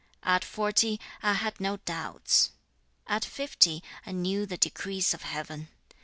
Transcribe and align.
3. 0.23 0.31
'At 0.33 0.43
forty, 0.43 0.99
I 1.21 1.33
had 1.33 1.59
no 1.61 1.77
doubts. 1.77 2.53
4. 3.05 3.17
'At 3.17 3.23
fifty, 3.23 3.83
I 4.03 4.11
knew 4.13 4.47
the 4.47 4.57
decrees 4.57 5.13
of 5.13 5.21
Heaven. 5.21 5.67